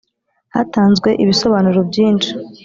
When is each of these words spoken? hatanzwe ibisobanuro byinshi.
hatanzwe 0.55 1.09
ibisobanuro 1.23 1.79
byinshi. 1.89 2.31